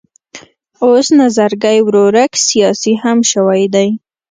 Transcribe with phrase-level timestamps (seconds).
[0.85, 3.89] اوس نظرګی ورورک سیاسي هم شوی دی.